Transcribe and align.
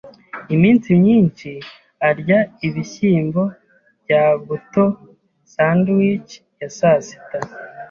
Iminsi 0.55 0.87
myinshi 1.01 1.51
arya 2.09 2.39
ibishyimbo 2.67 3.43
bya 4.01 4.23
buto 4.45 4.83
sandwich 5.53 6.31
ya 6.59 6.67
sasita. 6.77 7.37